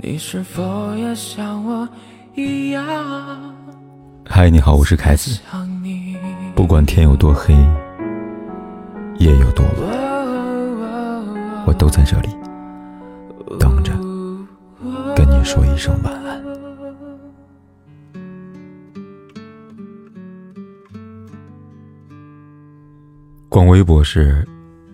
[0.00, 1.88] 你是否也像我
[2.36, 2.84] 一样？
[4.24, 5.40] 嗨，你好，我是凯子。
[6.54, 7.52] 不管天有多黑，
[9.18, 12.28] 夜有多晚，我都在这里
[13.58, 13.92] 等着
[15.16, 16.40] 跟你说一声晚安。
[23.48, 24.46] 逛微博时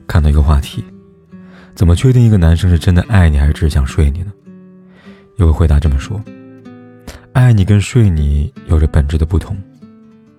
[0.07, 0.83] 看到一个话题：
[1.75, 4.33] 怎么确定一个男生是真的爱你，还是只是想睡你呢？
[5.37, 6.23] 有个回答这么说：
[7.33, 9.57] 爱你跟睡你有着本质的不同，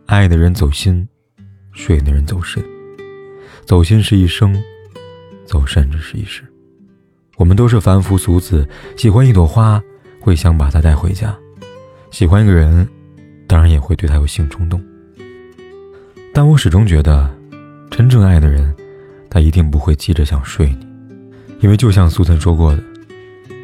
[0.06, 1.06] 爱的人走心，
[1.74, 2.64] 睡的人走肾。
[3.66, 4.56] 走心是一生，
[5.46, 6.44] 走肾只是一时。
[7.36, 8.66] 我们都是凡夫俗子，
[8.96, 9.84] 喜欢一朵花，
[10.22, 11.36] 会想把它带回家；
[12.10, 12.88] 喜欢一个人，
[13.48, 14.82] 当然也会对他有性冲动。
[16.34, 17.30] 但我始终觉得，
[17.92, 18.74] 真正爱的人，
[19.30, 20.88] 他一定不会急着想睡你，
[21.60, 22.82] 因为就像苏岑说过的。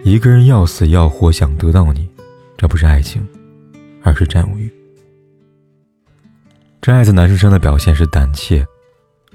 [0.04, 2.10] 一个人要死要活想得到你，
[2.58, 3.26] 这不是爱情，
[4.02, 4.72] 而是占有欲。
[6.82, 8.66] 真爱在男生身上的表现是胆怯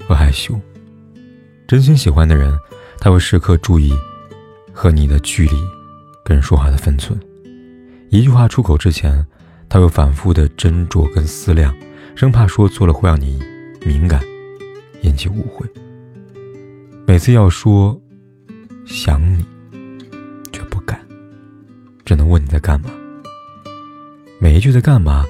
[0.06, 0.58] 和害羞。
[1.68, 2.58] 真心喜欢的人，
[2.98, 3.94] 他会时刻注意
[4.72, 5.56] 和你的距离，
[6.24, 7.18] 跟人说话的分寸。
[8.10, 9.24] 一句话出口之前，
[9.68, 11.72] 他会反复的斟酌跟思量，
[12.16, 13.40] 生怕说错了会让你
[13.84, 14.20] 敏感，
[15.02, 15.64] 引起误会。
[17.06, 17.96] 每次要说
[18.84, 19.44] 想你。
[22.06, 22.88] 只能问你在干嘛。
[24.38, 25.26] 每一句在干嘛，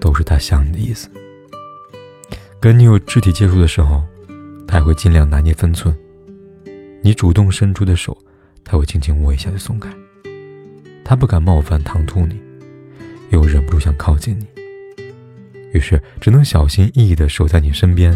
[0.00, 1.08] 都是他想你的意思。
[2.60, 4.02] 跟你有肢体接触的时候，
[4.66, 5.96] 他会尽量拿捏分寸。
[7.02, 8.16] 你主动伸出的手，
[8.64, 9.88] 他会轻轻握一下就松开。
[11.04, 12.40] 他不敢冒犯唐突你，
[13.30, 14.46] 又忍不住想靠近你，
[15.72, 18.12] 于是只能小心翼翼的守在你身边，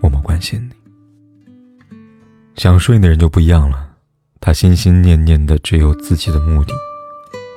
[0.00, 0.74] 默默关心你。
[2.54, 3.85] 想睡的人就不一样了。
[4.40, 6.72] 他心心念念的只有自己的目的，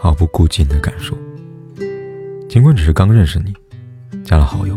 [0.02, 1.16] 毫不顾及你的感受。
[2.48, 3.54] 尽管只是刚认识你，
[4.24, 4.76] 加了好友，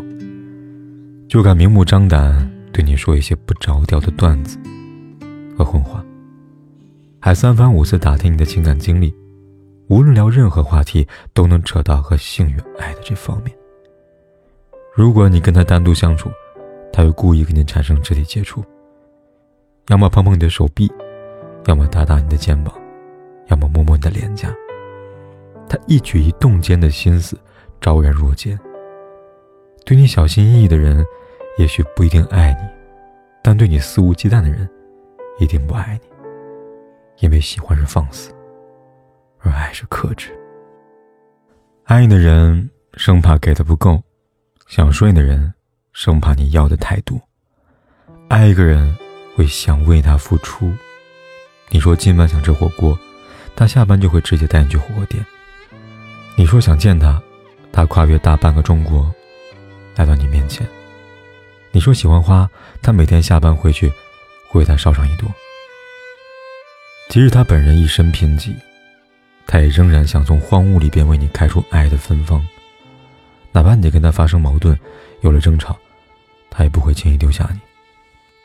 [1.28, 4.58] 就敢明目张胆对你说一些不着调的段子
[5.56, 6.04] 和混话，
[7.18, 9.14] 还三番五次打听你的情感经历，
[9.88, 13.56] 无论聊任何话题，都能扯到和性与爱的这方面。
[14.94, 16.30] 如果你跟他单独相处，
[16.92, 18.62] 他会故意跟你产生肢体接触，
[19.88, 20.90] 要么碰碰你的手臂。
[21.66, 22.74] 要么打打你的肩膀，
[23.48, 24.52] 要么摸摸你的脸颊。
[25.68, 27.38] 他一举一动间的心思
[27.80, 28.58] 昭然若揭。
[29.84, 31.04] 对你小心翼翼的人，
[31.58, 32.68] 也许不一定爱你，
[33.42, 34.68] 但对你肆无忌惮的人，
[35.38, 36.08] 一定不爱你。
[37.20, 38.32] 因为喜欢是放肆，
[39.38, 40.30] 而爱是克制。
[41.84, 44.02] 爱你的人生怕给的不够，
[44.66, 45.52] 想睡的人
[45.92, 47.20] 生怕你要的太多。
[48.28, 48.96] 爱一个人
[49.36, 50.70] 会想为他付出。
[51.74, 52.96] 你说今晚想吃火锅，
[53.56, 55.24] 他下班就会直接带你去火锅店。
[56.36, 57.20] 你说想见他，
[57.72, 59.10] 他跨越大半个中国，
[59.96, 60.68] 来到你面前。
[61.70, 62.46] 你说喜欢花，
[62.82, 63.90] 他每天下班回去，
[64.50, 65.26] 会为他烧上一朵。
[67.08, 68.54] 即使他本人一身贫瘠，
[69.46, 72.46] 他也仍然想从荒芜里边为你开出爱的芬芳。
[73.50, 74.78] 哪怕你跟他发生矛盾，
[75.22, 75.74] 有了争吵，
[76.50, 77.58] 他也不会轻易丢下你。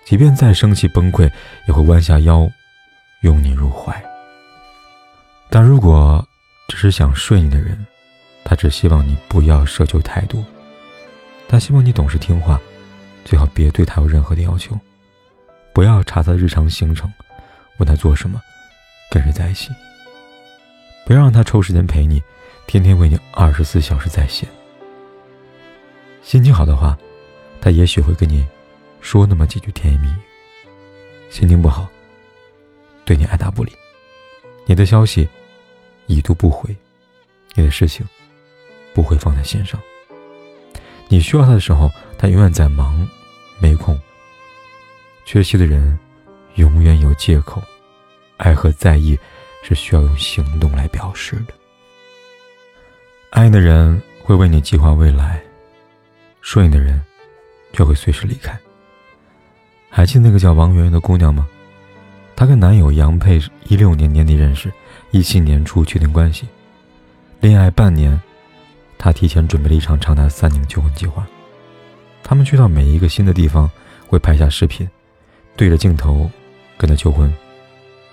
[0.06, 1.30] 即便再生气崩溃，
[1.68, 2.50] 也会弯下腰。
[3.22, 4.04] 拥你入怀，
[5.50, 6.26] 但如果
[6.68, 7.86] 只是想睡你的人，
[8.46, 10.46] 他只希望你不要奢求太多，
[11.48, 12.60] 他希望你懂事听话，
[13.26, 14.80] 最好别对他有任何的要求，
[15.74, 17.12] 不要查他的日常行程，
[17.80, 18.40] 问他做什么，
[19.10, 19.72] 跟谁在一起，
[21.06, 22.22] 不要让他抽时间陪你，
[22.68, 24.48] 天天为你二十四小时在线。
[26.22, 26.96] 心情好的话，
[27.60, 28.46] 他也许会跟你
[29.02, 30.16] 说那么几句甜言蜜语；
[31.32, 31.90] 心情不好。
[33.08, 33.72] 对你爱答不理，
[34.66, 35.26] 你的消息
[36.08, 36.76] 已读不回，
[37.54, 38.06] 你的事情
[38.94, 39.80] 不会放在心上。
[41.08, 43.08] 你需要他的时候，他永远在忙，
[43.62, 43.98] 没空。
[45.24, 45.98] 缺席的人
[46.56, 47.64] 永远有借口。
[48.36, 49.18] 爱和在意
[49.64, 51.54] 是需要用行动来表示的。
[53.30, 55.42] 爱的人会为你计划未来，
[56.42, 57.02] 睡的人
[57.72, 58.60] 却会随时离开。
[59.90, 61.48] 还记得那个叫王媛媛的姑娘吗？
[62.38, 64.72] 她跟男友杨佩一六年年底认识，
[65.10, 66.48] 一七年初确定关系，
[67.40, 68.22] 恋爱半年，
[68.96, 71.28] 她提前准备了一场长达三年的求婚计划。
[72.22, 73.68] 他们去到每一个新的地方，
[74.06, 74.88] 会拍下视频，
[75.56, 76.30] 对着镜头
[76.78, 77.34] 跟他求婚：“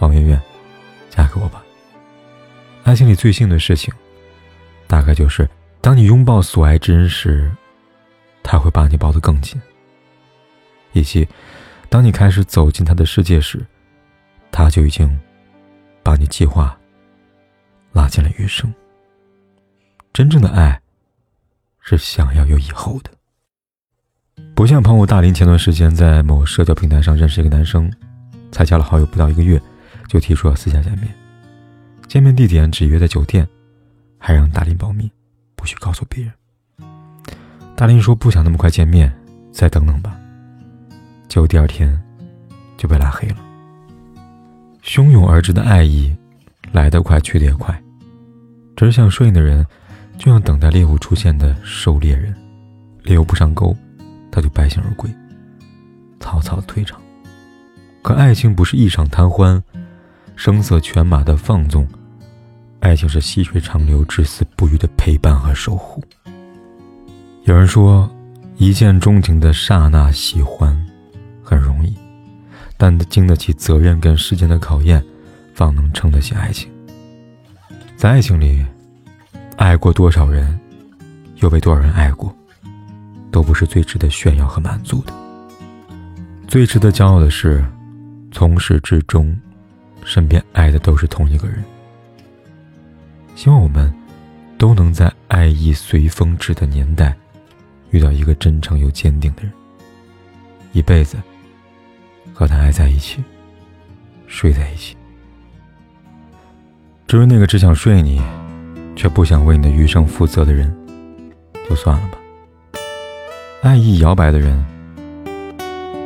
[0.00, 0.40] 王媛媛，
[1.10, 1.62] 嫁给我吧。”
[2.84, 3.92] 爱情里最幸的事情，
[4.86, 5.46] 大概就是
[5.82, 7.52] 当你拥抱所爱之人时，
[8.42, 9.58] 他会把你抱得更紧；
[10.94, 11.28] 以及
[11.90, 13.62] 当你开始走进他的世界时。
[14.56, 15.10] 他就已经
[16.00, 16.78] 把你计划
[17.92, 18.72] 拉近了余生。
[20.12, 20.80] 真正的爱，
[21.80, 23.10] 是想要有以后的。
[24.54, 27.92] 不像朋友大林前段时间在某社交平台上认识一个男生，
[28.52, 29.60] 才加了好友不到一个月，
[30.06, 31.12] 就提出要私下见面，
[32.06, 33.44] 见面地点只约在酒店，
[34.18, 35.10] 还让大林保密，
[35.56, 36.32] 不许告诉别人。
[37.74, 39.12] 大林说不想那么快见面，
[39.50, 40.16] 再等等吧。
[41.26, 42.00] 结果第二天
[42.76, 43.38] 就被拉黑了。
[44.84, 46.14] 汹涌而至的爱意，
[46.70, 47.82] 来得快，去得也快。
[48.76, 49.66] 只想顺应的人，
[50.18, 52.34] 就像等待猎物出现的狩猎人，
[53.02, 53.74] 猎物不上钩，
[54.30, 55.10] 他就败兴而归，
[56.20, 57.00] 草草退场。
[58.02, 59.60] 可爱情不是一场贪欢，
[60.36, 61.88] 声色犬马的放纵，
[62.80, 66.04] 爱情是细水长流、至死不渝的陪伴和守护。
[67.44, 68.08] 有人说，
[68.58, 70.76] 一见钟情的刹那喜欢，
[71.42, 71.96] 很容易。
[72.76, 75.02] 但经得起责任跟时间的考验，
[75.54, 76.70] 方能撑得起爱情。
[77.96, 78.64] 在爱情里，
[79.56, 80.58] 爱过多少人，
[81.36, 82.34] 又被多少人爱过，
[83.30, 85.12] 都不是最值得炫耀和满足的。
[86.48, 87.64] 最值得骄傲的是，
[88.30, 89.34] 从始至终，
[90.04, 91.64] 身边爱的都是同一个人。
[93.34, 93.92] 希望我们
[94.58, 97.16] 都能在爱意随风至的年代，
[97.90, 99.52] 遇到一个真诚又坚定的人，
[100.72, 101.16] 一辈子。
[102.32, 103.22] 和他爱在一起，
[104.26, 104.96] 睡在一起。
[107.06, 108.20] 至于那个只想睡你，
[108.96, 110.74] 却不想为你的余生负责的人，
[111.68, 112.18] 就算了吧。
[113.62, 114.64] 爱意摇摆的人，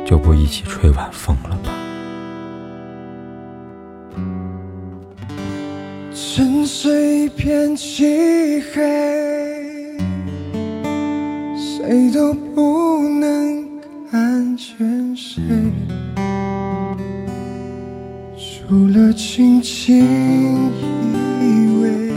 [0.05, 1.71] 就不一起吹晚风了吧。
[6.13, 9.97] 沉睡一片漆黑，
[11.57, 13.67] 谁都不能
[14.09, 15.08] 看见
[18.69, 19.97] 除了轻轻
[21.41, 21.43] 依
[21.81, 22.11] 偎，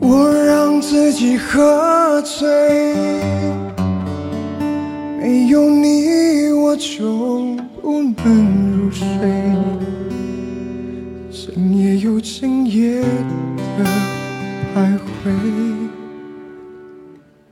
[0.00, 2.48] 我让自己喝醉。
[5.20, 9.06] 没有你，我就不能入睡。
[11.30, 13.84] 整夜又整夜的
[14.74, 15.30] 徘徊。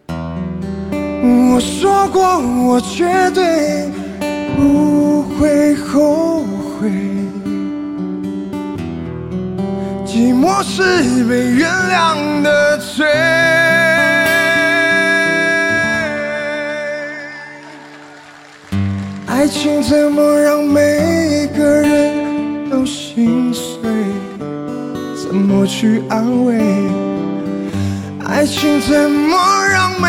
[0.08, 3.04] 我说过，我绝
[3.34, 3.84] 对。
[4.56, 6.44] 不会后
[6.80, 6.90] 悔，
[10.06, 10.82] 寂寞是
[11.24, 13.04] 被原谅的罪。
[19.26, 23.82] 爱情怎么让每一个人都心碎？
[25.22, 26.58] 怎么去安慰？
[28.26, 29.36] 爱情怎么
[29.70, 30.08] 让每